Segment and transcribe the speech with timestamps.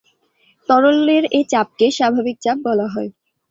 [0.69, 3.09] তরলের এ চাপকে স্বাভাবিক চাপ বলা হয়।